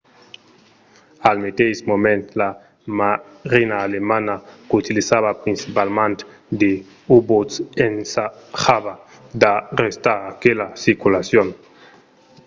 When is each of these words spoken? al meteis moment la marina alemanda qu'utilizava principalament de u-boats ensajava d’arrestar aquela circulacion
al 1.29 1.37
meteis 1.45 1.79
moment 1.91 2.23
la 2.41 2.49
marina 2.99 3.75
alemanda 3.87 4.35
qu'utilizava 4.69 5.31
principalament 5.43 6.17
de 6.61 6.71
u-boats 7.15 7.55
ensajava 7.87 8.93
d’arrestar 9.39 10.19
aquela 10.31 10.67
circulacion 10.83 11.47